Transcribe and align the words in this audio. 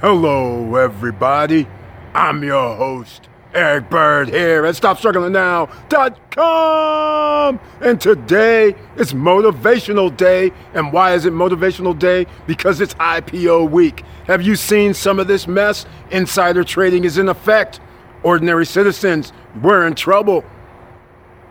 Hello, 0.00 0.76
everybody. 0.76 1.66
I'm 2.14 2.44
your 2.44 2.76
host, 2.76 3.28
Eric 3.52 3.90
Bird 3.90 4.28
here 4.28 4.64
at 4.64 4.76
StopStrugglingNow.com. 4.76 7.60
And 7.80 8.00
today 8.00 8.76
is 8.96 9.12
Motivational 9.12 10.16
Day. 10.16 10.52
And 10.72 10.92
why 10.92 11.14
is 11.14 11.26
it 11.26 11.32
Motivational 11.32 11.98
Day? 11.98 12.26
Because 12.46 12.80
it's 12.80 12.94
IPO 12.94 13.72
week. 13.72 14.04
Have 14.28 14.40
you 14.40 14.54
seen 14.54 14.94
some 14.94 15.18
of 15.18 15.26
this 15.26 15.48
mess? 15.48 15.84
Insider 16.12 16.62
trading 16.62 17.02
is 17.02 17.18
in 17.18 17.28
effect. 17.28 17.80
Ordinary 18.22 18.66
citizens, 18.66 19.32
we're 19.62 19.84
in 19.84 19.96
trouble. 19.96 20.44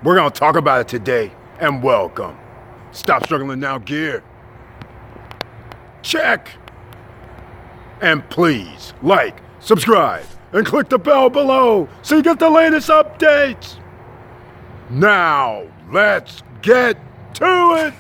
We're 0.04 0.16
going 0.16 0.32
to 0.32 0.40
talk 0.40 0.56
about 0.56 0.80
it 0.80 0.88
today. 0.88 1.34
And 1.60 1.84
welcome. 1.84 2.38
Stop 2.94 3.26
Struggling 3.26 3.60
Now 3.60 3.80
gear. 3.80 4.24
Check. 6.02 6.52
And 8.00 8.30
please 8.30 8.94
like, 9.02 9.40
subscribe, 9.60 10.26
and 10.52 10.66
click 10.66 10.88
the 10.88 11.00
bell 11.00 11.32
below 11.32 11.90
so 12.04 12.18
you 12.18 12.22
get 12.22 12.38
the 12.38 12.50
latest 12.50 12.90
updates. 12.90 13.80
Now, 14.92 15.64
let's 15.92 16.44
get 16.62 16.96
to 17.34 17.46
it. 17.76 17.94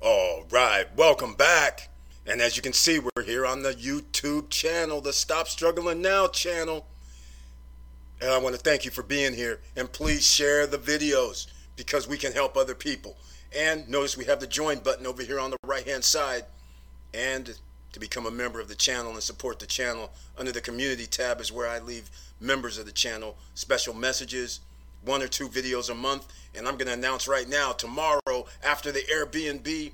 All 0.00 0.44
right, 0.50 0.86
welcome 0.96 1.34
back. 1.34 1.88
And 2.26 2.40
as 2.40 2.56
you 2.56 2.62
can 2.62 2.72
see, 2.72 3.00
we're 3.00 3.24
here 3.24 3.44
on 3.44 3.64
the 3.64 3.72
YouTube 3.72 4.50
channel, 4.50 5.00
the 5.00 5.12
Stop 5.12 5.48
Struggling 5.48 6.00
Now 6.00 6.28
channel. 6.28 6.86
And 8.20 8.30
I 8.30 8.38
want 8.38 8.54
to 8.54 8.60
thank 8.60 8.84
you 8.84 8.90
for 8.90 9.02
being 9.02 9.34
here. 9.34 9.60
And 9.76 9.90
please 9.90 10.26
share 10.26 10.66
the 10.66 10.78
videos 10.78 11.46
because 11.76 12.06
we 12.06 12.18
can 12.18 12.32
help 12.32 12.56
other 12.56 12.74
people. 12.74 13.16
And 13.56 13.88
notice 13.88 14.16
we 14.16 14.26
have 14.26 14.40
the 14.40 14.46
join 14.46 14.80
button 14.80 15.06
over 15.06 15.22
here 15.22 15.40
on 15.40 15.50
the 15.50 15.56
right 15.64 15.86
hand 15.86 16.04
side. 16.04 16.44
And 17.14 17.58
to 17.92 18.00
become 18.00 18.26
a 18.26 18.30
member 18.30 18.60
of 18.60 18.68
the 18.68 18.74
channel 18.74 19.12
and 19.12 19.22
support 19.22 19.58
the 19.58 19.66
channel, 19.66 20.12
under 20.38 20.52
the 20.52 20.60
community 20.60 21.06
tab 21.06 21.40
is 21.40 21.50
where 21.50 21.68
I 21.68 21.78
leave 21.78 22.10
members 22.40 22.78
of 22.78 22.86
the 22.86 22.92
channel 22.92 23.36
special 23.54 23.94
messages, 23.94 24.60
one 25.04 25.22
or 25.22 25.28
two 25.28 25.48
videos 25.48 25.90
a 25.90 25.94
month. 25.94 26.28
And 26.54 26.68
I'm 26.68 26.76
going 26.76 26.88
to 26.88 26.92
announce 26.92 27.26
right 27.26 27.48
now, 27.48 27.72
tomorrow, 27.72 28.46
after 28.62 28.92
the 28.92 29.00
Airbnb 29.00 29.92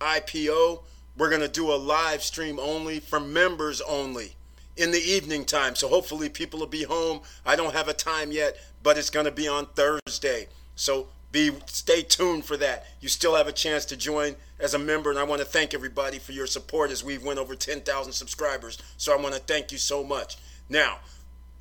IPO, 0.00 0.82
we're 1.16 1.30
going 1.30 1.40
to 1.40 1.48
do 1.48 1.72
a 1.72 1.76
live 1.76 2.22
stream 2.22 2.58
only 2.58 3.00
for 3.00 3.20
members 3.20 3.80
only 3.82 4.34
in 4.76 4.90
the 4.90 4.98
evening 4.98 5.44
time. 5.44 5.74
So 5.74 5.88
hopefully 5.88 6.28
people 6.28 6.60
will 6.60 6.66
be 6.66 6.84
home. 6.84 7.20
I 7.44 7.56
don't 7.56 7.74
have 7.74 7.88
a 7.88 7.92
time 7.92 8.32
yet, 8.32 8.56
but 8.82 8.98
it's 8.98 9.10
going 9.10 9.26
to 9.26 9.32
be 9.32 9.48
on 9.48 9.66
Thursday. 9.66 10.48
So 10.74 11.08
be 11.32 11.52
stay 11.66 12.02
tuned 12.02 12.44
for 12.44 12.56
that. 12.56 12.86
You 13.00 13.08
still 13.08 13.36
have 13.36 13.46
a 13.46 13.52
chance 13.52 13.84
to 13.86 13.96
join 13.96 14.36
as 14.58 14.74
a 14.74 14.78
member 14.78 15.10
and 15.10 15.18
I 15.18 15.24
want 15.24 15.40
to 15.40 15.46
thank 15.46 15.74
everybody 15.74 16.18
for 16.18 16.32
your 16.32 16.46
support 16.46 16.90
as 16.90 17.04
we've 17.04 17.24
went 17.24 17.38
over 17.38 17.54
10,000 17.54 18.12
subscribers. 18.12 18.78
So 18.96 19.16
I 19.16 19.20
want 19.20 19.34
to 19.34 19.40
thank 19.40 19.72
you 19.72 19.78
so 19.78 20.02
much. 20.02 20.38
Now, 20.68 20.98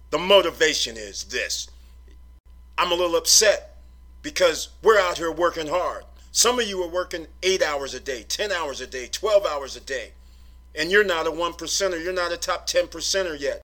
the 0.09 0.17
motivation 0.17 0.97
is 0.97 1.25
this. 1.25 1.69
I'm 2.77 2.91
a 2.91 2.95
little 2.95 3.15
upset 3.15 3.77
because 4.21 4.69
we're 4.81 4.99
out 4.99 5.17
here 5.17 5.31
working 5.31 5.67
hard. 5.67 6.03
Some 6.31 6.59
of 6.59 6.67
you 6.67 6.81
are 6.83 6.89
working 6.89 7.27
8 7.43 7.61
hours 7.61 7.93
a 7.93 7.99
day, 7.99 8.23
10 8.23 8.51
hours 8.51 8.81
a 8.81 8.87
day, 8.87 9.07
12 9.07 9.45
hours 9.45 9.75
a 9.75 9.81
day 9.81 10.13
and 10.75 10.91
you're 10.91 11.03
not 11.03 11.27
a 11.27 11.31
one 11.31 11.53
percenter, 11.53 12.03
you're 12.03 12.13
not 12.13 12.31
a 12.31 12.37
top 12.37 12.67
10 12.67 12.87
percenter 12.87 13.39
yet. 13.39 13.61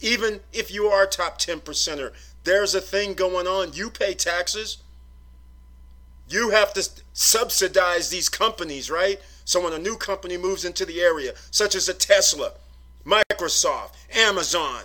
Even 0.00 0.40
if 0.52 0.72
you 0.72 0.86
are 0.86 1.04
a 1.04 1.08
top 1.08 1.38
10 1.38 1.60
percenter, 1.60 2.12
there's 2.44 2.74
a 2.74 2.80
thing 2.80 3.14
going 3.14 3.46
on. 3.46 3.72
You 3.72 3.90
pay 3.90 4.14
taxes. 4.14 4.78
You 6.28 6.50
have 6.50 6.72
to 6.74 6.88
subsidize 7.12 8.10
these 8.10 8.28
companies, 8.28 8.90
right? 8.90 9.20
So 9.44 9.62
when 9.62 9.72
a 9.72 9.78
new 9.78 9.96
company 9.96 10.36
moves 10.36 10.64
into 10.64 10.84
the 10.84 11.00
area, 11.00 11.34
such 11.50 11.74
as 11.74 11.88
a 11.88 11.94
Tesla, 11.94 12.52
Microsoft, 13.04 13.92
Amazon, 14.12 14.82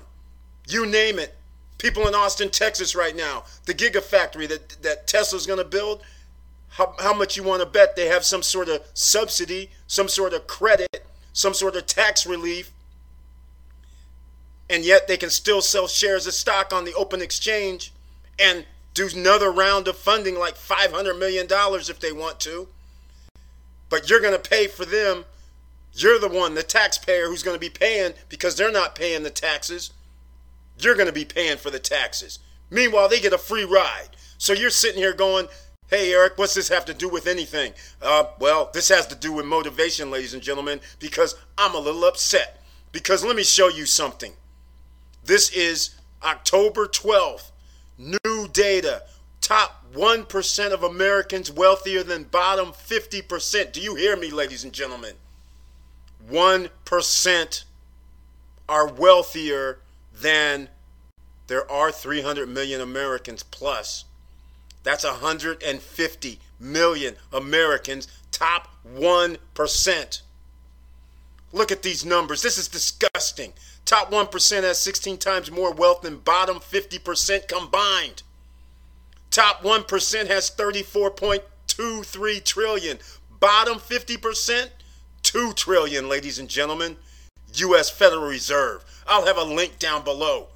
you 0.68 0.86
name 0.86 1.18
it, 1.18 1.36
people 1.80 2.08
in 2.08 2.14
Austin, 2.14 2.50
Texas 2.50 2.96
right 2.96 3.16
now, 3.16 3.44
the 3.66 3.74
Gigafactory 3.74 4.48
that, 4.48 4.78
that 4.84 5.08
Tesla's 5.08 5.48
going 5.48 5.58
to 5.58 5.66
build, 5.66 6.04
how, 6.70 6.94
how 7.00 7.14
much 7.14 7.36
you 7.36 7.44
want 7.44 7.62
to 7.62 7.66
bet 7.66 7.96
they 7.96 8.08
have 8.08 8.24
some 8.24 8.44
sort 8.44 8.70
of 8.70 8.84
subsidy, 8.94 9.72
some 9.88 10.08
sort 10.08 10.34
of 10.34 10.46
credit 10.46 11.04
some 11.34 11.54
sort 11.54 11.76
of 11.76 11.86
tax 11.86 12.26
relief, 12.26 12.72
and 14.70 14.86
yet 14.86 15.08
they 15.08 15.18
can 15.18 15.30
still 15.30 15.62
sell 15.62 15.88
shares 15.88 16.28
of 16.28 16.34
stock 16.34 16.74
on 16.74 16.86
the 16.86 16.94
open 16.94 17.22
exchange 17.22 17.94
and 18.40 18.66
do 18.94 19.10
another 19.14 19.52
round 19.52 19.88
of 19.88 19.98
funding 19.98 20.38
like 20.38 20.56
$500 20.56 21.18
million 21.18 21.48
if 21.50 22.00
they 22.00 22.12
want 22.12 22.40
to. 22.42 22.68
But 23.90 24.10
you're 24.10 24.22
going 24.22 24.40
to 24.40 24.50
pay 24.50 24.68
for 24.68 24.86
them. 24.86 25.26
You're 25.94 26.20
the 26.20 26.30
one, 26.30 26.56
the 26.56 26.64
taxpayer, 26.64 27.28
who's 27.28 27.44
going 27.44 27.56
to 27.56 27.60
be 27.60 27.70
paying 27.70 28.14
because 28.30 28.56
they're 28.56 28.72
not 28.72 28.96
paying 28.96 29.24
the 29.24 29.30
taxes. 29.30 29.92
You're 30.80 30.96
going 30.96 31.08
to 31.08 31.14
be 31.14 31.26
paying 31.26 31.58
for 31.58 31.70
the 31.70 31.80
taxes. 31.80 32.40
Meanwhile, 32.70 33.10
they 33.10 33.20
get 33.20 33.34
a 33.34 33.38
free 33.38 33.66
ride. 33.66 34.10
So 34.38 34.54
you're 34.54 34.70
sitting 34.70 34.98
here 34.98 35.14
going, 35.14 35.48
Hey, 35.92 36.14
Eric, 36.14 36.38
what's 36.38 36.54
this 36.54 36.70
have 36.70 36.86
to 36.86 36.94
do 36.94 37.10
with 37.10 37.28
anything? 37.28 37.74
Uh, 38.02 38.24
well, 38.40 38.72
this 38.74 38.88
has 38.88 39.06
to 39.08 39.16
do 39.16 39.34
with 39.34 39.46
motivation, 39.46 40.10
ladies 40.10 40.34
and 40.34 40.42
gentlemen, 40.42 40.80
because 41.00 41.36
I'm 41.58 41.76
a 41.76 41.80
little 41.80 42.06
upset. 42.06 42.64
Because 42.94 43.26
let 43.26 43.36
me 43.36 43.44
show 43.44 43.68
you 43.68 43.86
something. 43.86 44.32
This 45.26 45.50
is 45.50 45.96
October 46.24 46.88
12th. 46.88 47.52
New 47.98 48.48
data. 48.54 49.04
Top 49.42 49.84
1% 49.94 50.72
of 50.72 50.84
Americans 50.84 51.52
wealthier 51.52 52.04
than 52.04 52.24
bottom 52.24 52.68
50%. 52.68 53.74
Do 53.74 53.82
you 53.82 53.96
hear 53.96 54.16
me, 54.16 54.32
ladies 54.32 54.64
and 54.64 54.72
gentlemen? 54.72 55.16
1% 56.32 57.64
are 58.70 58.88
wealthier 58.88 59.80
than 60.22 60.70
there 61.48 61.70
are 61.70 61.92
300 61.92 62.48
million 62.48 62.80
Americans 62.80 63.44
plus. 63.44 64.06
That's 64.84 65.04
150 65.04 66.40
million 66.60 67.16
Americans, 67.32 68.08
top 68.32 68.70
1%. 68.96 70.22
Look 71.54 71.72
at 71.72 71.84
these 71.84 72.06
numbers. 72.06 72.42
This 72.42 72.58
is 72.58 72.68
disgusting. 72.68 73.54
Top 73.86 74.12
1% 74.12 74.64
has 74.64 74.80
16 74.80 75.18
times 75.18 75.52
more 75.52 75.74
wealth 75.74 76.02
than 76.02 76.18
bottom 76.18 76.60
50% 76.60 77.48
combined. 77.48 78.24
Top 79.30 79.62
1% 79.64 80.28
has 80.28 80.50
34.23 80.52 82.44
trillion. 82.44 83.00
Bottom 83.40 83.80
50%, 83.80 84.70
2 85.24 85.54
trillion, 85.54 86.08
ladies 86.08 86.40
and 86.40 86.50
gentlemen. 86.50 86.98
US 87.54 87.90
Federal 87.90 88.28
Reserve. 88.28 88.86
I'll 89.08 89.26
have 89.26 89.38
a 89.38 89.44
link 89.44 89.78
down 89.80 90.04
below. 90.04 90.51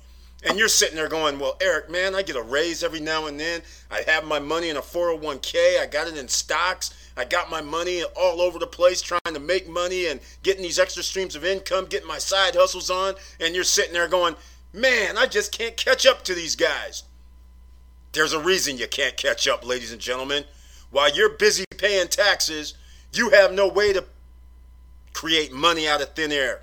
And 0.46 0.60
you're 0.60 0.68
sitting 0.68 0.96
there 0.96 1.10
going, 1.10 1.40
Well, 1.40 1.58
Eric, 1.60 1.90
man, 1.90 2.14
I 2.14 2.22
get 2.22 2.36
a 2.36 2.42
raise 2.42 2.84
every 2.84 3.00
now 3.00 3.26
and 3.26 3.40
then. 3.40 3.62
I 3.90 4.04
have 4.08 4.26
my 4.26 4.40
money 4.40 4.70
in 4.70 4.78
a 4.78 4.82
401k. 4.82 5.82
I 5.82 5.88
got 5.88 6.08
it 6.08 6.18
in 6.18 6.28
stocks. 6.28 6.94
I 7.18 7.26
got 7.26 7.50
my 7.50 7.62
money 7.62 8.04
all 8.16 8.42
over 8.42 8.60
the 8.60 8.68
place 8.68 9.02
trying 9.02 9.34
to 9.34 9.40
make 9.40 9.68
money 9.68 10.08
and 10.08 10.20
getting 10.44 10.62
these 10.62 10.78
extra 10.78 11.02
streams 11.02 11.36
of 11.36 11.46
income, 11.46 11.86
getting 11.86 12.08
my 12.08 12.20
side 12.20 12.56
hustles 12.56 12.92
on. 12.92 13.16
And 13.40 13.56
you're 13.56 13.64
sitting 13.64 13.94
there 13.94 14.08
going, 14.08 14.36
Man, 14.72 15.18
I 15.18 15.26
just 15.26 15.52
can't 15.52 15.76
catch 15.76 16.06
up 16.06 16.24
to 16.26 16.36
these 16.36 16.56
guys. 16.56 17.04
There's 18.12 18.34
a 18.34 18.40
reason 18.40 18.78
you 18.78 18.88
can't 18.88 19.18
catch 19.18 19.48
up, 19.48 19.66
ladies 19.66 19.92
and 19.92 20.00
gentlemen. 20.02 20.44
While 20.92 21.14
you're 21.14 21.38
busy 21.38 21.66
paying 21.78 22.08
taxes, 22.08 22.76
you 23.12 23.32
have 23.32 23.52
no 23.52 23.68
way 23.68 23.94
to 23.94 24.06
create 25.12 25.52
money 25.52 25.88
out 25.88 26.02
of 26.02 26.14
thin 26.14 26.32
air. 26.32 26.62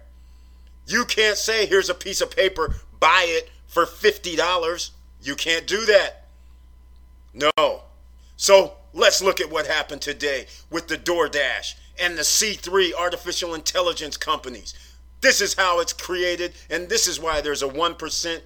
You 0.87 1.05
can't 1.05 1.37
say, 1.37 1.67
Here's 1.67 1.91
a 1.91 1.95
piece 1.95 2.21
of 2.21 2.31
paper, 2.31 2.77
buy 3.01 3.25
it 3.27 3.51
for 3.73 3.87
$50. 3.87 4.91
You 5.23 5.35
can't 5.35 5.67
do 5.67 5.87
that. 5.87 6.27
No. 7.33 7.85
So 8.37 8.75
let's 8.93 9.23
look 9.23 9.41
at 9.41 9.51
what 9.51 9.67
happened 9.67 10.03
today 10.03 10.47
with 10.69 10.89
the 10.89 10.99
DoorDash 10.99 11.75
and 11.99 12.19
the 12.19 12.23
C3 12.23 12.93
artificial 12.93 13.55
intelligence 13.55 14.19
companies. 14.19 14.75
This 15.23 15.41
is 15.41 15.55
how 15.55 15.81
it's 15.81 15.95
created, 15.95 16.53
and 16.69 16.91
this 16.91 17.09
is 17.09 17.19
why 17.19 17.41
there's 17.41 17.63
a 17.63 17.69
1% 17.69 18.41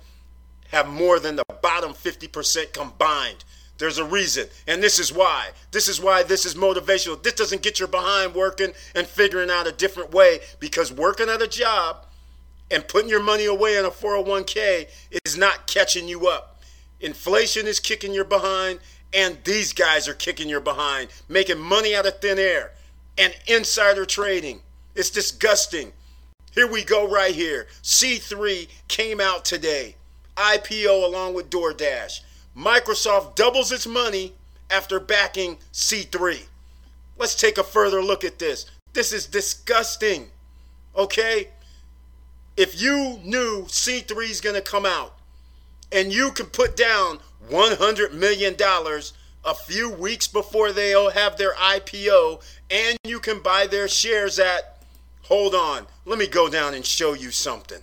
have 0.68 0.88
more 0.88 1.18
than 1.18 1.34
the 1.34 1.44
bottom 1.60 1.92
50% 1.92 2.72
combined. 2.72 3.42
There's 3.78 3.98
a 3.98 4.04
reason, 4.04 4.46
and 4.68 4.80
this 4.80 5.00
is 5.00 5.12
why. 5.12 5.50
This 5.72 5.88
is 5.88 6.00
why 6.00 6.22
this 6.22 6.46
is 6.46 6.54
motivational. 6.54 7.20
This 7.20 7.34
doesn't 7.34 7.62
get 7.62 7.80
your 7.80 7.88
behind 7.88 8.34
working 8.34 8.72
and 8.94 9.06
figuring 9.08 9.50
out 9.50 9.66
a 9.66 9.72
different 9.72 10.12
way 10.12 10.38
because 10.60 10.92
working 10.92 11.28
at 11.28 11.42
a 11.42 11.48
job 11.48 12.05
and 12.70 12.86
putting 12.88 13.08
your 13.08 13.22
money 13.22 13.46
away 13.46 13.76
in 13.76 13.84
a 13.84 13.90
401k 13.90 14.88
is 15.24 15.36
not 15.36 15.66
catching 15.66 16.08
you 16.08 16.28
up. 16.28 16.62
Inflation 17.00 17.66
is 17.66 17.78
kicking 17.78 18.12
your 18.12 18.24
behind, 18.24 18.80
and 19.12 19.38
these 19.44 19.72
guys 19.72 20.08
are 20.08 20.14
kicking 20.14 20.48
your 20.48 20.60
behind, 20.60 21.08
making 21.28 21.58
money 21.58 21.94
out 21.94 22.06
of 22.06 22.20
thin 22.20 22.38
air 22.38 22.72
and 23.18 23.34
insider 23.46 24.04
trading. 24.04 24.60
It's 24.94 25.10
disgusting. 25.10 25.92
Here 26.52 26.66
we 26.66 26.84
go, 26.84 27.08
right 27.08 27.34
here. 27.34 27.66
C3 27.82 28.68
came 28.88 29.20
out 29.20 29.44
today, 29.44 29.96
IPO 30.36 31.04
along 31.04 31.34
with 31.34 31.50
DoorDash. 31.50 32.20
Microsoft 32.56 33.34
doubles 33.36 33.70
its 33.70 33.86
money 33.86 34.32
after 34.70 34.98
backing 34.98 35.58
C3. 35.72 36.44
Let's 37.18 37.34
take 37.34 37.58
a 37.58 37.62
further 37.62 38.02
look 38.02 38.24
at 38.24 38.38
this. 38.38 38.66
This 38.94 39.12
is 39.12 39.26
disgusting. 39.26 40.30
Okay? 40.96 41.48
If 42.56 42.80
you 42.80 43.20
knew 43.22 43.64
C3 43.68 44.30
is 44.30 44.40
going 44.40 44.54
to 44.54 44.62
come 44.62 44.86
out 44.86 45.14
and 45.92 46.12
you 46.12 46.30
can 46.32 46.46
put 46.46 46.76
down 46.76 47.20
$100 47.50 48.12
million 48.12 48.56
a 49.44 49.54
few 49.54 49.90
weeks 49.90 50.26
before 50.26 50.72
they'll 50.72 51.10
have 51.10 51.36
their 51.36 51.54
IPO 51.54 52.42
and 52.70 52.98
you 53.04 53.20
can 53.20 53.42
buy 53.42 53.66
their 53.66 53.88
shares 53.88 54.38
at, 54.38 54.78
hold 55.24 55.54
on, 55.54 55.86
let 56.06 56.18
me 56.18 56.26
go 56.26 56.48
down 56.48 56.74
and 56.74 56.86
show 56.86 57.12
you 57.12 57.30
something. 57.30 57.82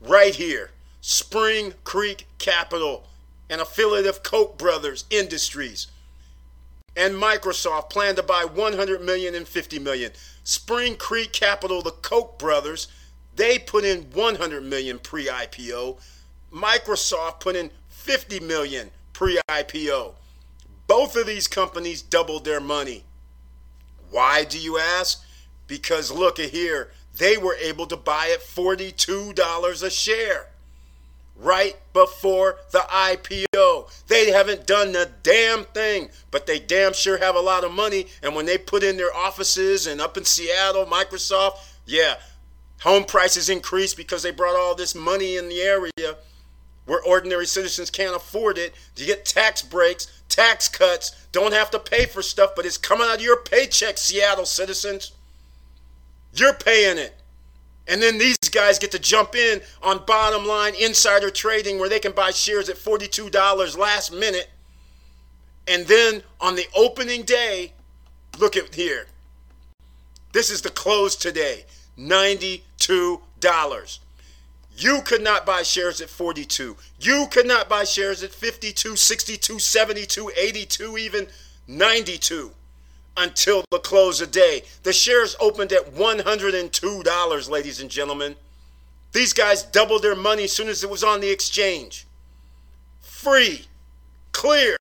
Right 0.00 0.34
here, 0.34 0.70
Spring 1.02 1.74
Creek 1.84 2.26
Capital, 2.38 3.04
an 3.50 3.60
affiliate 3.60 4.06
of 4.06 4.22
Koch 4.22 4.56
Brothers 4.56 5.04
Industries 5.10 5.88
and 6.96 7.14
Microsoft 7.14 7.90
plan 7.90 8.16
to 8.16 8.22
buy 8.22 8.44
100 8.44 9.02
million 9.02 9.34
and 9.34 9.46
50 9.46 9.78
million. 9.78 10.12
Spring 10.44 10.96
Creek 10.96 11.32
Capital, 11.32 11.82
the 11.82 11.90
Koch 11.90 12.38
brothers, 12.38 12.88
they 13.36 13.58
put 13.58 13.84
in 13.84 14.02
100 14.12 14.62
million 14.62 14.98
pre-IPO. 14.98 15.98
Microsoft 16.52 17.40
put 17.40 17.56
in 17.56 17.70
50 17.88 18.40
million 18.40 18.90
pre-IPO. 19.12 20.14
Both 20.86 21.16
of 21.16 21.26
these 21.26 21.48
companies 21.48 22.02
doubled 22.02 22.44
their 22.44 22.60
money. 22.60 23.04
Why 24.10 24.44
do 24.44 24.58
you 24.58 24.78
ask? 24.78 25.24
Because 25.66 26.10
look 26.10 26.38
at 26.38 26.50
here, 26.50 26.90
they 27.16 27.38
were 27.38 27.54
able 27.54 27.86
to 27.86 27.96
buy 27.96 28.30
at 28.32 28.40
$42 28.40 29.82
a 29.82 29.90
share 29.90 30.48
right 31.36 31.76
before 31.92 32.56
the 32.70 32.80
IPO. 32.80 34.06
They 34.06 34.30
haven't 34.30 34.66
done 34.66 34.94
a 34.94 35.06
damn 35.22 35.64
thing, 35.64 36.10
but 36.30 36.46
they 36.46 36.58
damn 36.58 36.92
sure 36.92 37.18
have 37.18 37.36
a 37.36 37.40
lot 37.40 37.64
of 37.64 37.72
money. 37.72 38.06
And 38.22 38.34
when 38.34 38.46
they 38.46 38.58
put 38.58 38.82
in 38.82 38.96
their 38.96 39.14
offices 39.14 39.86
and 39.86 40.00
up 40.00 40.16
in 40.16 40.24
Seattle, 40.24 40.86
Microsoft, 40.86 41.56
yeah, 41.86 42.16
home 42.82 43.04
prices 43.04 43.48
increased 43.48 43.96
because 43.96 44.22
they 44.22 44.32
brought 44.32 44.56
all 44.56 44.74
this 44.74 44.94
money 44.94 45.36
in 45.36 45.48
the 45.48 45.60
area 45.60 46.16
where 46.84 47.00
ordinary 47.02 47.46
citizens 47.46 47.90
can't 47.90 48.16
afford 48.16 48.58
it. 48.58 48.74
You 48.96 49.06
get 49.06 49.24
tax 49.24 49.62
breaks, 49.62 50.08
tax 50.28 50.68
cuts, 50.68 51.12
don't 51.30 51.52
have 51.52 51.70
to 51.70 51.78
pay 51.78 52.06
for 52.06 52.22
stuff, 52.22 52.50
but 52.56 52.66
it's 52.66 52.76
coming 52.76 53.06
out 53.08 53.16
of 53.16 53.22
your 53.22 53.40
paycheck, 53.42 53.98
Seattle 53.98 54.44
citizens. 54.44 55.12
You're 56.34 56.54
paying 56.54 56.98
it. 56.98 57.14
And 57.86 58.02
then 58.02 58.18
these 58.18 58.36
guys 58.50 58.80
get 58.80 58.90
to 58.92 58.98
jump 58.98 59.36
in 59.36 59.60
on 59.82 60.04
bottom 60.04 60.46
line 60.46 60.74
insider 60.74 61.30
trading 61.30 61.78
where 61.78 61.88
they 61.88 62.00
can 62.00 62.12
buy 62.12 62.32
shares 62.32 62.68
at 62.68 62.76
$42 62.76 63.78
last 63.78 64.12
minute. 64.12 64.50
And 65.68 65.86
then 65.86 66.22
on 66.40 66.56
the 66.56 66.66
opening 66.74 67.22
day, 67.22 67.74
look 68.40 68.56
at 68.56 68.74
here. 68.74 69.06
This 70.32 70.50
is 70.50 70.62
the 70.62 70.70
close 70.70 71.14
today 71.14 71.64
$92. 71.98 73.98
You 74.76 75.02
could 75.02 75.22
not 75.22 75.44
buy 75.44 75.62
shares 75.62 76.00
at 76.00 76.08
42. 76.08 76.76
You 76.98 77.26
could 77.30 77.46
not 77.46 77.68
buy 77.68 77.84
shares 77.84 78.22
at 78.22 78.32
52, 78.32 78.96
62, 78.96 79.58
72, 79.58 80.32
82, 80.36 80.98
even 80.98 81.26
92 81.68 82.52
until 83.16 83.64
the 83.70 83.78
close 83.78 84.20
of 84.20 84.30
day. 84.30 84.62
The 84.82 84.92
shares 84.92 85.36
opened 85.38 85.72
at 85.72 85.94
$102, 85.94 87.50
ladies 87.50 87.80
and 87.80 87.90
gentlemen. 87.90 88.36
These 89.12 89.34
guys 89.34 89.62
doubled 89.62 90.02
their 90.02 90.16
money 90.16 90.44
as 90.44 90.52
soon 90.52 90.68
as 90.68 90.82
it 90.82 90.90
was 90.90 91.04
on 91.04 91.20
the 91.20 91.30
exchange. 91.30 92.06
Free, 93.00 93.66
clear. 94.32 94.76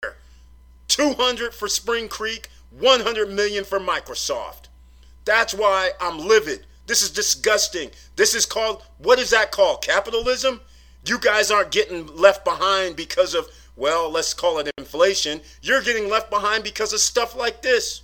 200 0.88 1.54
for 1.54 1.68
Spring 1.68 2.08
Creek, 2.08 2.50
100 2.72 3.30
million 3.30 3.64
for 3.64 3.80
Microsoft. 3.80 4.68
That's 5.26 5.54
why 5.54 5.92
I'm 6.00 6.18
livid. 6.18 6.66
This 6.92 7.04
is 7.04 7.12
disgusting. 7.12 7.90
This 8.18 8.36
is 8.36 8.46
called 8.46 8.84
what 8.98 9.18
is 9.18 9.30
that 9.30 9.54
called? 9.54 9.82
Capitalism? 9.82 10.60
You 11.06 11.20
guys 11.20 11.50
aren't 11.50 11.72
getting 11.72 12.06
left 12.18 12.44
behind 12.44 12.98
because 12.98 13.34
of 13.34 13.48
well, 13.78 14.12
let's 14.12 14.34
call 14.34 14.60
it 14.60 14.70
inflation. 14.78 15.40
You're 15.62 15.82
getting 15.84 16.10
left 16.10 16.30
behind 16.30 16.66
because 16.66 16.92
of 16.92 17.00
stuff 17.00 17.34
like 17.34 17.62
this. 17.62 18.02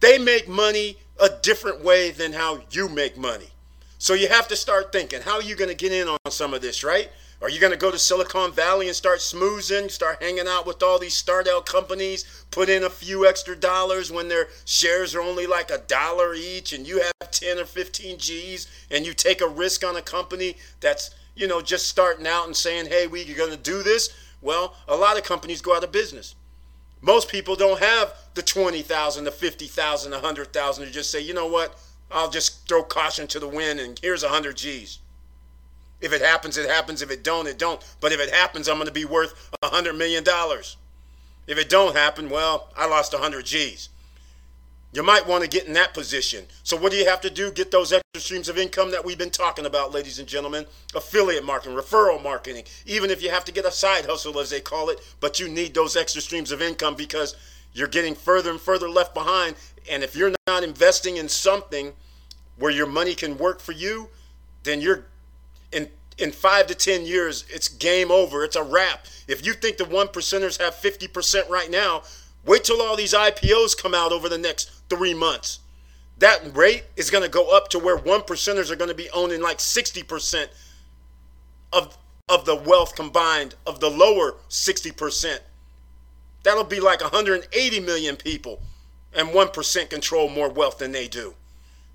They 0.00 0.18
make 0.18 0.48
money 0.48 0.96
a 1.20 1.28
different 1.28 1.84
way 1.84 2.10
than 2.10 2.32
how 2.32 2.62
you 2.72 2.88
make 2.88 3.16
money. 3.16 3.50
So 3.98 4.14
you 4.14 4.26
have 4.26 4.48
to 4.48 4.56
start 4.56 4.90
thinking, 4.90 5.20
how 5.22 5.36
are 5.36 5.42
you 5.42 5.54
going 5.54 5.70
to 5.70 5.76
get 5.76 5.92
in 5.92 6.08
on 6.08 6.18
some 6.28 6.52
of 6.54 6.60
this, 6.60 6.82
right? 6.82 7.08
Are 7.42 7.48
you 7.48 7.58
going 7.58 7.72
to 7.72 7.78
go 7.78 7.90
to 7.90 7.98
Silicon 7.98 8.52
Valley 8.52 8.88
and 8.88 8.94
start 8.94 9.20
smoozing, 9.20 9.90
start 9.90 10.22
hanging 10.22 10.46
out 10.46 10.66
with 10.66 10.82
all 10.82 10.98
these 10.98 11.14
startup 11.14 11.64
companies, 11.64 12.44
put 12.50 12.68
in 12.68 12.84
a 12.84 12.90
few 12.90 13.26
extra 13.26 13.56
dollars 13.56 14.12
when 14.12 14.28
their 14.28 14.48
shares 14.66 15.14
are 15.14 15.22
only 15.22 15.46
like 15.46 15.70
a 15.70 15.78
dollar 15.78 16.34
each 16.34 16.74
and 16.74 16.86
you 16.86 17.00
have 17.00 17.30
10 17.30 17.58
or 17.58 17.64
15 17.64 18.18
G's 18.18 18.66
and 18.90 19.06
you 19.06 19.14
take 19.14 19.40
a 19.40 19.48
risk 19.48 19.82
on 19.82 19.96
a 19.96 20.02
company 20.02 20.58
that's, 20.80 21.14
you 21.34 21.46
know, 21.46 21.62
just 21.62 21.88
starting 21.88 22.26
out 22.26 22.44
and 22.44 22.54
saying, 22.54 22.86
hey, 22.86 23.06
we're 23.06 23.34
going 23.34 23.50
to 23.50 23.56
do 23.56 23.82
this? 23.82 24.10
Well, 24.42 24.74
a 24.86 24.96
lot 24.96 25.16
of 25.16 25.24
companies 25.24 25.62
go 25.62 25.74
out 25.74 25.84
of 25.84 25.92
business. 25.92 26.34
Most 27.00 27.30
people 27.30 27.56
don't 27.56 27.80
have 27.80 28.12
the 28.34 28.42
20,000, 28.42 29.24
the 29.24 29.30
50,000, 29.30 30.10
the 30.10 30.18
100,000 30.18 30.84
to 30.84 30.90
just 30.90 31.10
say, 31.10 31.20
you 31.22 31.32
know 31.32 31.46
what, 31.46 31.80
I'll 32.10 32.28
just 32.28 32.68
throw 32.68 32.82
caution 32.82 33.26
to 33.28 33.40
the 33.40 33.48
wind 33.48 33.80
and 33.80 33.98
here's 33.98 34.22
100 34.22 34.58
G's. 34.58 34.98
If 36.00 36.12
it 36.12 36.22
happens, 36.22 36.56
it 36.56 36.68
happens. 36.68 37.02
If 37.02 37.10
it 37.10 37.22
don't, 37.22 37.46
it 37.46 37.58
don't. 37.58 37.82
But 38.00 38.12
if 38.12 38.20
it 38.20 38.32
happens, 38.32 38.68
I'm 38.68 38.76
going 38.76 38.86
to 38.86 38.92
be 38.92 39.04
worth 39.04 39.50
a 39.62 39.68
$100 39.68 39.96
million. 39.96 40.24
If 41.46 41.58
it 41.58 41.68
don't 41.68 41.96
happen, 41.96 42.30
well, 42.30 42.68
I 42.76 42.86
lost 42.86 43.12
a 43.12 43.16
100 43.16 43.44
G's. 43.44 43.88
You 44.92 45.04
might 45.04 45.26
want 45.26 45.44
to 45.44 45.48
get 45.48 45.66
in 45.66 45.74
that 45.74 45.94
position. 45.94 46.46
So 46.64 46.76
what 46.76 46.90
do 46.90 46.98
you 46.98 47.06
have 47.06 47.20
to 47.20 47.30
do? 47.30 47.52
Get 47.52 47.70
those 47.70 47.92
extra 47.92 48.20
streams 48.20 48.48
of 48.48 48.58
income 48.58 48.90
that 48.90 49.04
we've 49.04 49.18
been 49.18 49.30
talking 49.30 49.66
about, 49.66 49.92
ladies 49.92 50.18
and 50.18 50.26
gentlemen. 50.26 50.66
Affiliate 50.94 51.44
marketing, 51.44 51.76
referral 51.76 52.20
marketing. 52.20 52.64
Even 52.86 53.08
if 53.08 53.22
you 53.22 53.30
have 53.30 53.44
to 53.44 53.52
get 53.52 53.64
a 53.64 53.70
side 53.70 54.06
hustle, 54.06 54.40
as 54.40 54.50
they 54.50 54.60
call 54.60 54.90
it, 54.90 55.00
but 55.20 55.38
you 55.38 55.48
need 55.48 55.74
those 55.74 55.96
extra 55.96 56.20
streams 56.20 56.50
of 56.50 56.60
income 56.60 56.96
because 56.96 57.36
you're 57.72 57.86
getting 57.86 58.16
further 58.16 58.50
and 58.50 58.60
further 58.60 58.88
left 58.88 59.14
behind. 59.14 59.54
And 59.88 60.02
if 60.02 60.16
you're 60.16 60.34
not 60.48 60.64
investing 60.64 61.18
in 61.18 61.28
something 61.28 61.92
where 62.56 62.72
your 62.72 62.86
money 62.86 63.14
can 63.14 63.38
work 63.38 63.60
for 63.60 63.72
you, 63.72 64.08
then 64.64 64.80
you're 64.80 65.04
in 65.72 65.88
in 66.18 66.32
five 66.32 66.66
to 66.66 66.74
ten 66.74 67.06
years, 67.06 67.44
it's 67.48 67.68
game 67.68 68.10
over. 68.10 68.44
It's 68.44 68.56
a 68.56 68.62
wrap. 68.62 69.06
If 69.26 69.44
you 69.44 69.54
think 69.54 69.78
the 69.78 69.86
one 69.86 70.08
percenters 70.08 70.60
have 70.60 70.74
50% 70.74 71.48
right 71.48 71.70
now, 71.70 72.02
wait 72.44 72.64
till 72.64 72.82
all 72.82 72.96
these 72.96 73.14
IPOs 73.14 73.76
come 73.80 73.94
out 73.94 74.12
over 74.12 74.28
the 74.28 74.36
next 74.36 74.70
three 74.90 75.14
months. 75.14 75.60
That 76.18 76.54
rate 76.54 76.84
is 76.96 77.10
going 77.10 77.24
to 77.24 77.30
go 77.30 77.56
up 77.56 77.68
to 77.68 77.78
where 77.78 77.96
one 77.96 78.20
percenters 78.20 78.70
are 78.70 78.76
going 78.76 78.90
to 78.90 78.94
be 78.94 79.08
owning 79.10 79.40
like 79.40 79.58
60% 79.58 80.48
of, 81.72 81.96
of 82.28 82.44
the 82.44 82.56
wealth 82.56 82.94
combined 82.94 83.54
of 83.66 83.80
the 83.80 83.88
lower 83.88 84.34
60%. 84.50 85.38
That'll 86.42 86.64
be 86.64 86.80
like 86.80 87.00
180 87.00 87.80
million 87.80 88.16
people, 88.16 88.60
and 89.14 89.28
1% 89.28 89.90
control 89.90 90.28
more 90.28 90.50
wealth 90.50 90.78
than 90.78 90.92
they 90.92 91.08
do. 91.08 91.34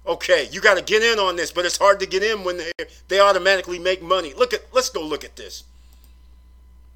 Okay, 0.07 0.47
you 0.51 0.61
got 0.61 0.77
to 0.77 0.83
get 0.83 1.03
in 1.03 1.17
on 1.19 1.35
this, 1.35 1.51
but 1.51 1.65
it's 1.65 1.77
hard 1.77 1.99
to 1.99 2.05
get 2.05 2.23
in 2.23 2.43
when 2.43 2.57
they, 2.57 2.71
they 3.07 3.19
automatically 3.19 3.79
make 3.79 4.03
money. 4.03 4.33
Look 4.33 4.53
at 4.53 4.61
let's 4.71 4.89
go 4.89 5.03
look 5.03 5.23
at 5.23 5.35
this. 5.35 5.63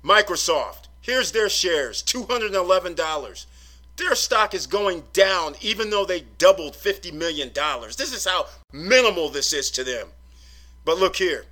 Microsoft, 0.04 0.88
here's 1.02 1.32
their 1.32 1.50
shares, 1.50 2.02
$211 2.04 3.46
their 4.00 4.16
stock 4.16 4.54
is 4.54 4.66
going 4.66 5.04
down 5.14 5.56
even 5.62 5.90
though 5.90 6.06
they 6.06 6.22
doubled 6.38 6.74
$50 6.74 7.14
million. 7.14 7.52
This 7.54 8.14
is 8.14 8.26
how 8.26 8.48
minimal 8.72 9.30
this 9.30 9.54
is 9.54 9.70
to 9.72 9.84
them. 9.84 10.08
But 10.86 10.98
look 10.98 11.18
here 11.18 11.46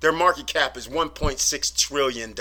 their 0.00 0.12
market 0.12 0.48
cap 0.48 0.76
is 0.76 0.88
$1.6 0.88 1.76
trillion. 1.76 2.34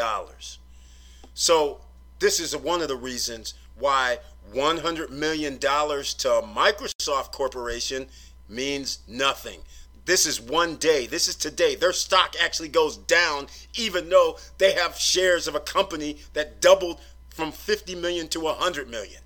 So, 1.35 1.79
this 2.17 2.39
is 2.39 2.57
one 2.57 2.81
of 2.81 2.87
the 2.87 2.95
reasons 2.95 3.53
why 3.77 4.17
$100 4.53 5.09
million 5.09 5.59
to 5.59 6.41
Microsoft 6.55 7.31
Corporation 7.31 8.07
means 8.49 8.99
nothing. 9.07 9.61
This 10.05 10.25
is 10.25 10.41
one 10.41 10.75
day. 10.75 11.05
This 11.05 11.27
is 11.27 11.35
today. 11.35 11.75
Their 11.75 11.93
stock 11.93 12.35
actually 12.41 12.69
goes 12.69 12.97
down, 12.97 13.47
even 13.75 14.09
though 14.09 14.37
they 14.57 14.73
have 14.73 14.97
shares 14.97 15.47
of 15.47 15.55
a 15.55 15.59
company 15.59 16.17
that 16.33 16.59
doubled 16.59 16.99
from 17.29 17.51
50 17.51 17.95
million 17.95 18.27
to 18.29 18.39
100 18.39 18.89
million. 18.89 19.21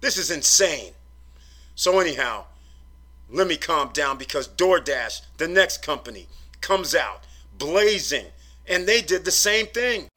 This 0.00 0.16
is 0.16 0.30
insane. 0.30 0.92
So, 1.74 1.98
anyhow, 1.98 2.44
let 3.30 3.46
me 3.46 3.56
calm 3.56 3.90
down 3.92 4.16
because 4.16 4.48
DoorDash, 4.48 5.22
the 5.36 5.48
next 5.48 5.82
company, 5.82 6.26
comes 6.60 6.94
out 6.94 7.24
blazing, 7.58 8.26
and 8.66 8.86
they 8.86 9.02
did 9.02 9.24
the 9.24 9.30
same 9.30 9.66
thing. 9.66 10.08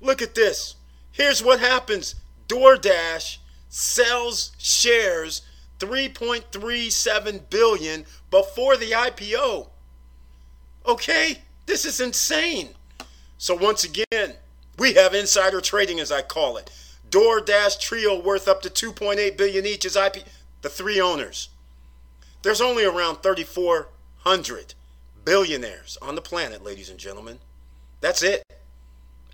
Look 0.00 0.20
at 0.20 0.34
this. 0.34 0.74
Here's 1.12 1.42
what 1.42 1.60
happens 1.60 2.16
DoorDash 2.48 3.38
sells 3.68 4.52
shares 4.58 5.42
3.37 5.78 7.50
billion 7.50 8.04
before 8.30 8.76
the 8.76 8.92
IPO. 8.92 9.68
Okay? 10.86 11.38
This 11.66 11.84
is 11.84 12.00
insane. 12.00 12.70
So 13.38 13.54
once 13.54 13.84
again, 13.84 14.34
we 14.78 14.94
have 14.94 15.14
insider 15.14 15.60
trading, 15.60 16.00
as 16.00 16.12
I 16.12 16.22
call 16.22 16.56
it. 16.56 16.70
DoorDash 17.10 17.80
Trio 17.80 18.20
worth 18.20 18.48
up 18.48 18.62
to 18.62 18.70
2.8 18.70 19.36
billion 19.36 19.66
each 19.66 19.84
is 19.84 19.96
IP. 19.96 20.24
The 20.62 20.68
three 20.68 21.00
owners. 21.00 21.50
There's 22.42 22.60
only 22.60 22.84
around 22.84 23.22
3,400 23.22 24.74
billionaires 25.24 25.98
on 26.00 26.14
the 26.14 26.22
planet, 26.22 26.64
ladies 26.64 26.88
and 26.88 26.98
gentlemen. 26.98 27.38
That's 28.00 28.22
it. 28.22 28.42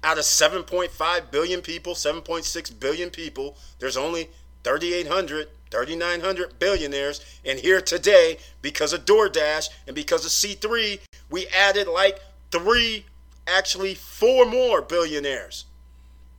Out 0.05 0.19
of 0.19 0.25
7.5 0.25 1.31
billion 1.31 1.63
people, 1.63 1.95
7.6 1.95 2.81
billion 2.81 3.11
people, 3.11 3.57
there's 3.79 3.97
only 3.97 4.31
3,800, 4.65 5.49
3,900 5.71 6.59
billionaires. 6.59 7.21
And 7.45 7.59
here 7.59 7.81
today, 7.81 8.39
because 8.63 8.93
of 8.93 9.05
DoorDash 9.05 9.69
and 9.87 9.95
because 9.95 10.25
of 10.25 10.33
C3, 10.33 11.01
we 11.31 11.47
added 11.49 11.87
like 11.87 12.21
three, 12.51 13.07
actually 13.47 13.95
four 13.95 14.45
more 14.45 14.83
billionaires. 14.83 15.67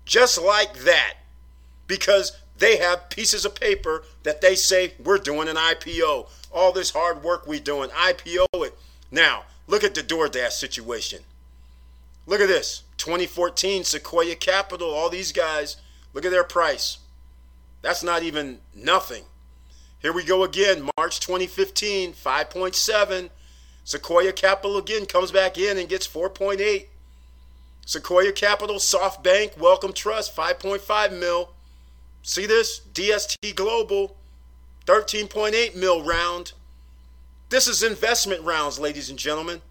Just 0.06 0.42
like 0.42 0.80
that. 0.80 1.16
Because 1.88 2.38
they 2.58 2.78
have 2.78 3.10
pieces 3.10 3.46
of 3.46 3.56
paper 3.56 4.04
that 4.24 4.42
they 4.42 4.56
say 4.56 4.94
we're 5.04 5.18
doing 5.18 5.48
an 5.48 5.56
IPO. 5.56 6.30
All 6.52 6.72
this 6.72 6.92
hard 6.92 7.24
work 7.24 7.48
we're 7.48 7.60
doing, 7.60 7.90
IPO 7.90 8.46
it. 8.56 8.78
Now, 9.12 9.44
look 9.68 9.84
at 9.84 9.96
the 9.96 10.02
DoorDash 10.02 10.52
situation. 10.52 11.24
Look 12.26 12.42
at 12.42 12.48
this 12.48 12.84
2014 12.98 13.84
Sequoia 13.84 14.36
Capital, 14.36 14.90
all 14.90 15.10
these 15.10 15.32
guys, 15.32 15.78
look 16.14 16.26
at 16.26 16.32
their 16.32 16.44
price. 16.44 17.00
That's 17.82 18.04
not 18.04 18.24
even 18.24 18.60
nothing. 18.74 19.24
Here 20.00 20.14
we 20.14 20.24
go 20.24 20.44
again, 20.44 20.90
March 20.98 21.20
2015, 21.20 22.14
5.7. 22.14 23.30
Sequoia 23.84 24.32
Capital 24.32 24.78
again 24.78 25.06
comes 25.06 25.32
back 25.32 25.58
in 25.58 25.78
and 25.78 25.90
gets 25.90 26.08
4.8. 26.08 26.86
Sequoia 27.86 28.32
Capital, 28.32 28.78
SoftBank, 28.78 29.58
Wellcome 29.58 29.94
Trust, 29.94 30.36
5.5 30.36 31.20
mil. 31.20 31.50
See 32.22 32.46
this? 32.46 32.82
DST 32.94 33.56
Global, 33.56 34.16
13.8 34.86 35.76
mil 35.76 36.04
round. 36.04 36.54
This 37.50 37.68
is 37.68 37.84
investment 37.84 38.42
rounds, 38.44 38.80
ladies 38.80 39.10
and 39.10 39.20
gentlemen. 39.20 39.62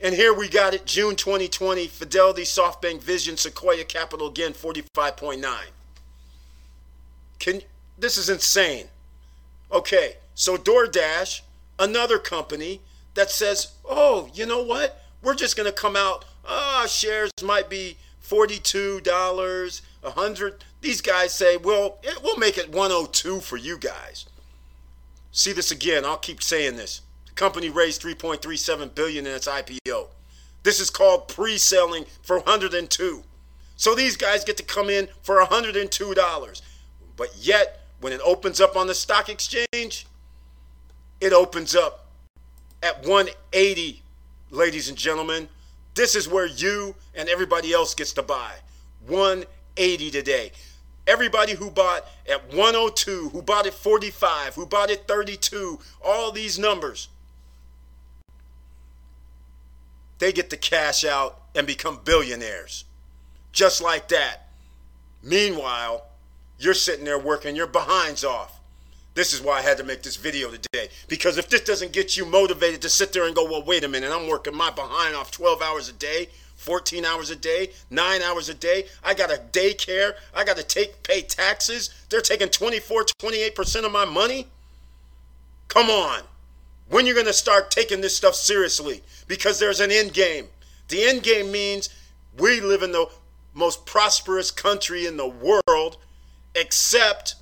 And 0.00 0.14
here 0.14 0.32
we 0.32 0.48
got 0.48 0.74
it, 0.74 0.86
June 0.86 1.16
2020, 1.16 1.88
Fidelity, 1.88 2.42
SoftBank, 2.42 3.00
Vision, 3.00 3.36
Sequoia 3.36 3.84
Capital 3.84 4.28
again, 4.28 4.52
45.9. 4.52 5.42
Can 7.38 7.62
this 7.98 8.16
is 8.16 8.28
insane. 8.28 8.86
Okay, 9.72 10.16
so 10.34 10.56
DoorDash, 10.56 11.40
another 11.78 12.18
company 12.18 12.80
that 13.14 13.30
says, 13.30 13.72
"Oh, 13.84 14.30
you 14.32 14.46
know 14.46 14.62
what? 14.62 15.02
We're 15.22 15.34
just 15.34 15.56
going 15.56 15.68
to 15.68 15.72
come 15.72 15.96
out. 15.96 16.24
Ah, 16.46 16.86
shares 16.88 17.32
might 17.42 17.68
be 17.68 17.96
$42, 18.22 19.82
100 20.02 20.64
these 20.80 21.00
guys 21.00 21.32
say, 21.32 21.56
well, 21.56 21.98
we'll 22.22 22.38
make 22.38 22.58
it 22.58 22.70
102 22.70 23.40
for 23.40 23.56
you 23.56 23.78
guys. 23.78 24.26
See 25.32 25.52
this 25.52 25.70
again. 25.70 26.04
I'll 26.04 26.16
keep 26.16 26.42
saying 26.42 26.76
this. 26.76 27.00
Company 27.38 27.70
raised 27.70 28.02
3.37 28.02 28.96
billion 28.96 29.24
in 29.24 29.32
its 29.32 29.46
IPO. 29.46 30.08
This 30.64 30.80
is 30.80 30.90
called 30.90 31.28
pre-selling 31.28 32.04
for 32.20 32.38
102. 32.38 33.22
So 33.76 33.94
these 33.94 34.16
guys 34.16 34.42
get 34.42 34.56
to 34.56 34.64
come 34.64 34.90
in 34.90 35.06
for 35.22 35.40
$102. 35.40 36.62
But 37.16 37.28
yet, 37.36 37.86
when 38.00 38.12
it 38.12 38.20
opens 38.24 38.60
up 38.60 38.74
on 38.76 38.88
the 38.88 38.94
stock 38.94 39.28
exchange, 39.28 40.08
it 41.20 41.32
opens 41.32 41.76
up 41.76 42.08
at 42.82 43.06
180, 43.06 44.02
ladies 44.50 44.88
and 44.88 44.98
gentlemen. 44.98 45.48
This 45.94 46.16
is 46.16 46.28
where 46.28 46.46
you 46.46 46.96
and 47.14 47.28
everybody 47.28 47.72
else 47.72 47.94
gets 47.94 48.12
to 48.14 48.22
buy. 48.22 48.54
180 49.06 50.10
today. 50.10 50.50
Everybody 51.06 51.52
who 51.52 51.70
bought 51.70 52.04
at 52.28 52.52
102, 52.52 53.28
who 53.28 53.42
bought 53.42 53.68
at 53.68 53.74
45, 53.74 54.56
who 54.56 54.66
bought 54.66 54.90
at 54.90 55.06
32, 55.06 55.78
all 56.04 56.32
these 56.32 56.58
numbers, 56.58 57.08
they 60.18 60.32
get 60.32 60.50
to 60.50 60.56
cash 60.56 61.04
out 61.04 61.40
and 61.54 61.66
become 61.66 62.00
billionaires. 62.04 62.84
Just 63.52 63.82
like 63.82 64.08
that. 64.08 64.48
Meanwhile, 65.22 66.06
you're 66.58 66.74
sitting 66.74 67.04
there 67.04 67.18
working 67.18 67.56
your 67.56 67.66
behinds 67.66 68.24
off. 68.24 68.60
This 69.14 69.32
is 69.32 69.40
why 69.40 69.58
I 69.58 69.62
had 69.62 69.78
to 69.78 69.84
make 69.84 70.02
this 70.02 70.16
video 70.16 70.50
today. 70.50 70.90
Because 71.08 71.38
if 71.38 71.48
this 71.48 71.62
doesn't 71.62 71.92
get 71.92 72.16
you 72.16 72.24
motivated 72.24 72.82
to 72.82 72.88
sit 72.88 73.12
there 73.12 73.26
and 73.26 73.34
go, 73.34 73.44
well, 73.44 73.64
wait 73.64 73.82
a 73.82 73.88
minute, 73.88 74.12
I'm 74.12 74.28
working 74.28 74.54
my 74.54 74.70
behind 74.70 75.16
off 75.16 75.32
12 75.32 75.60
hours 75.60 75.88
a 75.88 75.92
day, 75.92 76.28
14 76.56 77.04
hours 77.04 77.30
a 77.30 77.36
day, 77.36 77.70
nine 77.90 78.22
hours 78.22 78.48
a 78.48 78.54
day. 78.54 78.84
I 79.02 79.14
got 79.14 79.32
a 79.32 79.40
daycare. 79.52 80.14
I 80.34 80.44
got 80.44 80.56
to 80.56 80.62
take 80.62 81.02
pay 81.02 81.22
taxes. 81.22 81.90
They're 82.10 82.20
taking 82.20 82.48
24, 82.48 83.06
28% 83.20 83.84
of 83.84 83.92
my 83.92 84.04
money. 84.04 84.46
Come 85.68 85.90
on. 85.90 86.22
When 86.88 87.04
you're 87.04 87.14
going 87.14 87.26
to 87.26 87.32
start 87.32 87.70
taking 87.70 88.00
this 88.00 88.16
stuff 88.16 88.34
seriously? 88.34 89.02
Because 89.26 89.58
there's 89.58 89.80
an 89.80 89.90
end 89.90 90.14
game. 90.14 90.46
The 90.88 91.04
end 91.04 91.22
game 91.22 91.52
means 91.52 91.90
we 92.38 92.60
live 92.60 92.82
in 92.82 92.92
the 92.92 93.06
most 93.52 93.84
prosperous 93.84 94.50
country 94.50 95.04
in 95.06 95.16
the 95.16 95.26
world, 95.26 95.98
except 96.54 97.34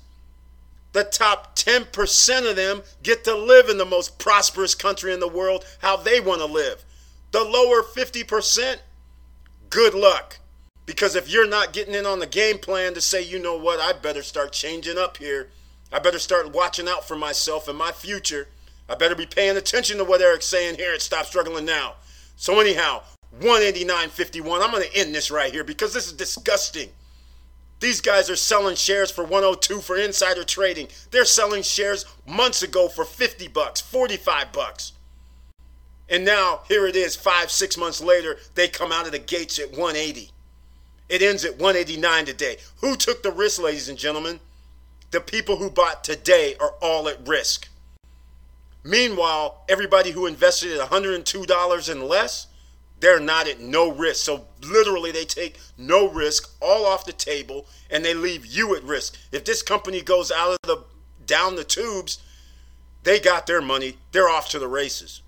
the 0.91 1.03
top 1.03 1.55
10% 1.55 2.49
of 2.49 2.55
them 2.55 2.81
get 3.03 3.23
to 3.23 3.35
live 3.35 3.69
in 3.69 3.77
the 3.77 3.85
most 3.85 4.17
prosperous 4.17 4.75
country 4.75 5.13
in 5.13 5.19
the 5.19 5.27
world 5.27 5.63
how 5.79 5.95
they 5.95 6.19
want 6.19 6.41
to 6.41 6.45
live. 6.45 6.83
The 7.31 7.43
lower 7.43 7.83
50% 7.83 8.77
good 9.69 9.93
luck. 9.93 10.39
Because 10.85 11.15
if 11.15 11.29
you're 11.29 11.47
not 11.47 11.73
getting 11.73 11.93
in 11.93 12.05
on 12.05 12.19
the 12.19 12.25
game 12.25 12.57
plan 12.57 12.93
to 12.93 13.01
say, 13.01 13.21
you 13.21 13.39
know 13.39 13.57
what, 13.57 13.79
I 13.79 13.91
better 13.93 14.23
start 14.23 14.53
changing 14.53 14.97
up 14.97 15.17
here. 15.17 15.49
I 15.91 15.99
better 15.99 16.19
start 16.19 16.53
watching 16.53 16.87
out 16.87 17.07
for 17.07 17.15
myself 17.15 17.67
and 17.67 17.77
my 17.77 17.91
future. 17.91 18.47
I 18.89 18.95
better 18.95 19.15
be 19.15 19.25
paying 19.25 19.57
attention 19.57 19.97
to 19.97 20.03
what 20.03 20.21
Eric's 20.21 20.45
saying 20.45 20.75
here 20.75 20.93
and 20.93 21.01
stop 21.01 21.25
struggling 21.25 21.65
now. 21.65 21.95
So 22.35 22.59
anyhow, 22.59 23.03
189.51. 23.39 24.61
I'm 24.63 24.71
going 24.71 24.83
to 24.83 24.97
end 24.97 25.13
this 25.13 25.29
right 25.29 25.51
here 25.51 25.63
because 25.63 25.93
this 25.93 26.07
is 26.07 26.13
disgusting. 26.13 26.89
These 27.79 28.01
guys 28.01 28.29
are 28.29 28.35
selling 28.35 28.75
shares 28.75 29.11
for 29.11 29.23
102 29.23 29.81
for 29.81 29.97
insider 29.97 30.43
trading. 30.43 30.87
They're 31.11 31.25
selling 31.25 31.61
shares 31.61 32.05
months 32.25 32.63
ago 32.63 32.87
for 32.87 33.05
50 33.05 33.49
bucks, 33.49 33.81
45 33.81 34.51
bucks. 34.51 34.93
And 36.09 36.25
now 36.25 36.61
here 36.67 36.87
it 36.87 36.95
is, 36.95 37.15
five, 37.15 37.51
six 37.51 37.77
months 37.77 38.01
later, 38.01 38.37
they 38.55 38.67
come 38.67 38.91
out 38.91 39.05
of 39.05 39.11
the 39.11 39.19
gates 39.19 39.59
at 39.59 39.71
180. 39.71 40.31
It 41.09 41.21
ends 41.21 41.45
at 41.45 41.57
189 41.57 42.25
today. 42.25 42.57
Who 42.81 42.95
took 42.95 43.21
the 43.21 43.31
risk, 43.31 43.61
ladies 43.61 43.89
and 43.89 43.97
gentlemen? 43.97 44.39
The 45.11 45.21
people 45.21 45.57
who 45.57 45.69
bought 45.69 46.03
today 46.03 46.55
are 46.59 46.73
all 46.81 47.07
at 47.07 47.27
risk. 47.27 47.69
Meanwhile, 48.87 49.65
everybody 49.67 50.11
who 50.11 50.27
invested 50.27 50.79
at 50.79 50.89
$102 50.89 51.91
and 51.91 52.03
less, 52.03 52.47
they're 53.01 53.19
not 53.19 53.45
at 53.45 53.59
no 53.59 53.91
risk. 53.91 54.23
So 54.23 54.45
literally, 54.61 55.11
they 55.11 55.25
take 55.25 55.59
no 55.77 56.07
risk, 56.07 56.49
all 56.61 56.85
off 56.85 57.05
the 57.05 57.11
table, 57.11 57.65
and 57.91 58.05
they 58.05 58.13
leave 58.13 58.45
you 58.45 58.77
at 58.77 58.83
risk. 58.83 59.17
If 59.33 59.43
this 59.43 59.61
company 59.61 60.01
goes 60.01 60.31
out 60.31 60.51
of 60.51 60.57
the 60.63 60.85
down 61.25 61.57
the 61.57 61.65
tubes, 61.65 62.19
they 63.03 63.19
got 63.19 63.45
their 63.45 63.59
money. 63.59 63.97
They're 64.13 64.29
off 64.29 64.47
to 64.49 64.59
the 64.59 64.69
races. 64.69 65.21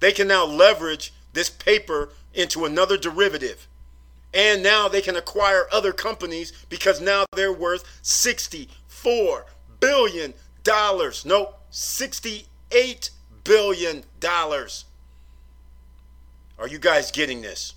They 0.00 0.12
can 0.12 0.26
now 0.26 0.46
leverage 0.46 1.12
this 1.34 1.50
paper 1.50 2.08
into 2.32 2.64
another 2.64 2.96
derivative. 2.96 3.68
And 4.32 4.62
now 4.62 4.88
they 4.88 5.02
can 5.02 5.16
acquire 5.16 5.66
other 5.70 5.92
companies 5.92 6.64
because 6.70 7.02
now 7.02 7.26
they're 7.34 7.52
worth 7.52 7.84
$64 8.02 9.42
billion. 9.80 10.32
Nope, 10.64 11.60
$68 11.70 12.44
billion. 13.44 14.04
Are 16.58 16.68
you 16.68 16.78
guys 16.78 17.10
getting 17.10 17.42
this? 17.42 17.74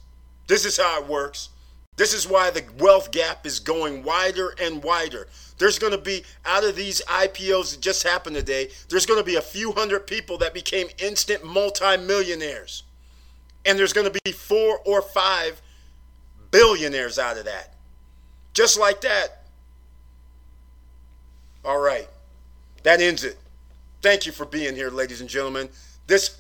This 0.48 0.66
is 0.66 0.78
how 0.78 1.02
it 1.02 1.08
works. 1.08 1.50
This 1.96 2.14
is 2.14 2.28
why 2.28 2.50
the 2.50 2.64
wealth 2.78 3.12
gap 3.12 3.46
is 3.46 3.60
going 3.60 4.04
wider 4.04 4.56
and 4.62 4.82
wider. 4.82 5.28
There's 5.58 5.78
going 5.78 5.92
to 5.92 5.98
be, 6.00 6.24
out 6.46 6.64
of 6.64 6.78
these 6.78 7.02
IPOs 7.02 7.72
that 7.72 7.82
just 7.82 8.04
happened 8.04 8.38
today, 8.38 8.70
there's 8.88 9.06
going 9.06 9.20
to 9.20 9.26
be 9.26 9.36
a 9.36 9.42
few 9.42 9.74
hundred 9.74 10.08
people 10.08 10.38
that 10.38 10.54
became 10.54 10.88
instant 10.98 11.44
multimillionaires. 11.44 12.84
And 13.66 13.78
there's 13.78 13.92
going 13.92 14.10
to 14.10 14.20
be 14.24 14.32
four 14.32 14.80
or 14.86 15.02
five 15.02 15.62
billionaires 16.52 17.20
out 17.20 17.38
of 17.38 17.44
that. 17.46 17.74
Just 18.54 18.80
like 18.80 19.02
that. 19.02 19.44
All 21.66 21.80
right. 21.80 22.08
That 22.84 23.02
ends 23.02 23.26
it. 23.26 23.38
Thank 24.02 24.26
you 24.26 24.32
for 24.32 24.46
being 24.46 24.76
here, 24.76 24.90
ladies 24.90 25.20
and 25.20 25.30
gentlemen. 25.30 25.70
This 26.08 26.40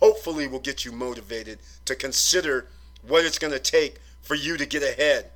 hopefully 0.00 0.48
will 0.48 0.58
get 0.58 0.84
you 0.84 0.90
motivated 0.90 1.60
to 1.84 1.94
consider 1.94 2.66
what 3.06 3.24
it's 3.24 3.38
going 3.38 3.52
to 3.52 3.60
take 3.60 4.00
for 4.22 4.34
you 4.34 4.56
to 4.56 4.66
get 4.66 4.82
ahead 4.82 5.30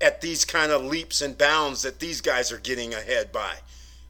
at 0.00 0.22
these 0.22 0.46
kind 0.46 0.72
of 0.72 0.82
leaps 0.82 1.20
and 1.20 1.36
bounds 1.36 1.82
that 1.82 2.00
these 2.00 2.22
guys 2.22 2.50
are 2.50 2.58
getting 2.58 2.94
ahead 2.94 3.30
by. 3.32 3.56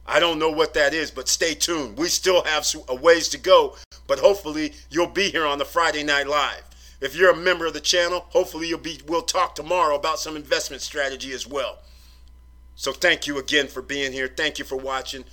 I 0.07 0.21
don't 0.21 0.39
know 0.39 0.49
what 0.49 0.73
that 0.75 0.93
is, 0.93 1.11
but 1.11 1.27
stay 1.27 1.53
tuned. 1.53 1.97
We 1.97 2.07
still 2.07 2.43
have 2.43 2.65
a 2.87 2.95
ways 2.95 3.27
to 3.29 3.37
go, 3.37 3.75
but 4.07 4.19
hopefully 4.19 4.73
you'll 4.89 5.07
be 5.07 5.29
here 5.29 5.45
on 5.45 5.57
the 5.57 5.65
Friday 5.65 6.03
Night 6.03 6.27
Live. 6.27 6.63
If 7.01 7.15
you're 7.15 7.31
a 7.31 7.35
member 7.35 7.65
of 7.65 7.73
the 7.73 7.81
channel, 7.81 8.25
hopefully 8.29 8.69
you'll 8.69 8.79
be 8.79 9.01
we'll 9.05 9.21
talk 9.21 9.53
tomorrow 9.55 9.95
about 9.95 10.19
some 10.19 10.37
investment 10.37 10.81
strategy 10.81 11.33
as 11.33 11.45
well. 11.45 11.79
So 12.75 12.93
thank 12.93 13.27
you 13.27 13.37
again 13.37 13.67
for 13.67 13.81
being 13.81 14.13
here. 14.13 14.29
Thank 14.29 14.59
you 14.59 14.65
for 14.65 14.77
watching. 14.77 15.25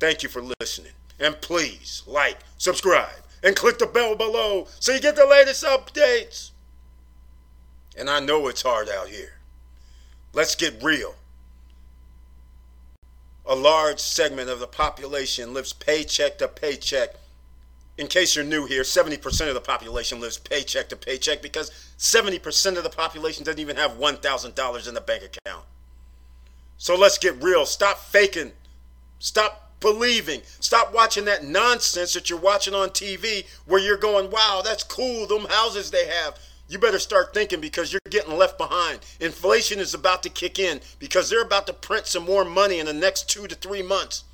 Thank 0.00 0.22
you 0.22 0.28
for 0.30 0.42
listening. 0.60 0.92
And 1.18 1.40
please 1.40 2.02
like, 2.06 2.38
subscribe, 2.58 3.22
and 3.42 3.56
click 3.56 3.78
the 3.78 3.86
bell 3.86 4.16
below 4.16 4.68
so 4.80 4.92
you 4.92 5.00
get 5.00 5.16
the 5.16 5.26
latest 5.26 5.64
updates. 5.64 6.50
And 7.96 8.10
I 8.10 8.20
know 8.20 8.48
it's 8.48 8.62
hard 8.62 8.88
out 8.88 9.08
here. 9.08 9.34
Let's 10.32 10.54
get 10.54 10.82
real. 10.82 11.14
A 13.46 13.54
large 13.54 14.00
segment 14.00 14.50
of 14.50 14.58
the 14.60 14.66
population 14.66 15.54
lives 15.54 15.72
paycheck 15.72 16.36
to 16.38 16.48
paycheck. 16.48 17.14
In 17.96 18.08
case 18.08 18.36
you're 18.36 18.44
new 18.44 18.66
here, 18.66 18.82
70% 18.82 19.48
of 19.48 19.54
the 19.54 19.60
population 19.60 20.20
lives 20.20 20.36
paycheck 20.36 20.90
to 20.90 20.96
paycheck 20.96 21.40
because 21.40 21.70
70% 21.98 22.76
of 22.76 22.82
the 22.84 22.90
population 22.90 23.44
doesn't 23.44 23.60
even 23.60 23.76
have 23.76 23.92
$1,000 23.92 24.88
in 24.88 24.94
the 24.94 25.00
bank 25.00 25.22
account. 25.22 25.64
So 26.76 26.94
let's 26.94 27.16
get 27.16 27.42
real. 27.42 27.64
Stop 27.64 27.98
faking. 27.98 28.52
Stop 29.18 29.65
believing. 29.80 30.42
Stop 30.60 30.92
watching 30.94 31.24
that 31.26 31.44
nonsense 31.44 32.14
that 32.14 32.30
you're 32.30 32.38
watching 32.38 32.74
on 32.74 32.90
TV 32.90 33.46
where 33.66 33.80
you're 33.80 33.96
going, 33.96 34.30
wow, 34.30 34.62
that's 34.64 34.82
cool, 34.82 35.26
them 35.26 35.46
houses 35.46 35.90
they 35.90 36.06
have. 36.06 36.38
You 36.68 36.78
better 36.78 36.98
start 36.98 37.32
thinking 37.32 37.60
because 37.60 37.92
you're 37.92 38.00
getting 38.10 38.36
left 38.36 38.58
behind. 38.58 39.00
Inflation 39.20 39.78
is 39.78 39.94
about 39.94 40.22
to 40.24 40.28
kick 40.28 40.58
in 40.58 40.80
because 40.98 41.30
they're 41.30 41.42
about 41.42 41.66
to 41.68 41.72
print 41.72 42.06
some 42.06 42.24
more 42.24 42.44
money 42.44 42.80
in 42.80 42.86
the 42.86 42.92
next 42.92 43.30
two 43.30 43.46
to 43.46 43.54
three 43.54 43.82
months. 43.82 44.24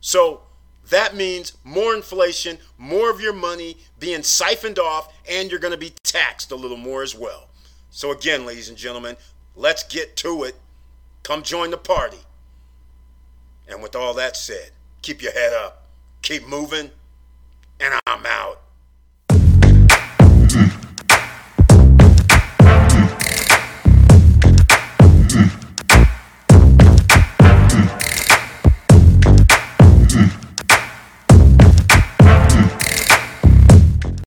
So 0.00 0.42
that 0.90 1.16
means 1.16 1.54
more 1.64 1.94
inflation, 1.94 2.58
more 2.78 3.10
of 3.10 3.20
your 3.20 3.32
money 3.32 3.76
being 3.98 4.22
siphoned 4.22 4.78
off, 4.78 5.12
and 5.28 5.50
you're 5.50 5.60
going 5.60 5.72
to 5.72 5.78
be 5.78 5.92
taxed 6.02 6.50
a 6.50 6.56
little 6.56 6.76
more 6.76 7.02
as 7.02 7.14
well. 7.14 7.48
So, 7.90 8.12
again, 8.12 8.46
ladies 8.46 8.68
and 8.68 8.78
gentlemen, 8.78 9.16
let's 9.56 9.82
get 9.82 10.16
to 10.18 10.44
it. 10.44 10.54
Come 11.24 11.42
join 11.42 11.70
the 11.70 11.76
party. 11.78 12.18
And 13.68 13.82
with 13.82 13.94
all 13.94 14.14
that 14.14 14.36
said, 14.36 14.70
keep 15.02 15.22
your 15.22 15.32
head 15.32 15.52
up, 15.52 15.86
keep 16.22 16.46
moving, 16.46 16.90
and 17.80 17.94
I'm 18.06 18.26
out. 18.26 18.62